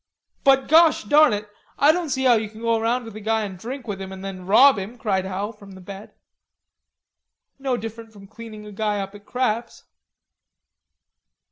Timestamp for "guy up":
8.71-9.13